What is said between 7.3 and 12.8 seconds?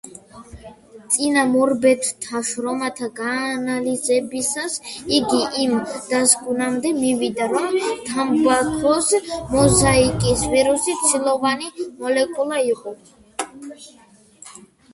რომ თამბაქოს მოზაიკის ვირუსი ცილოვანი მოლეკულა